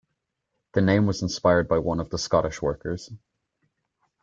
[0.73, 3.11] The name was inspired by one of the Scottish workers.